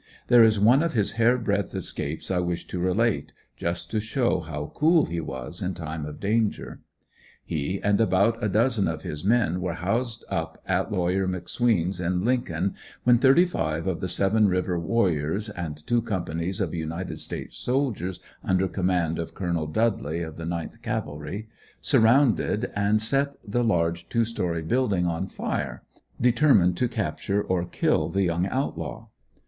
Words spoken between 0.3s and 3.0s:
is one of his hair breadth escapes I wish to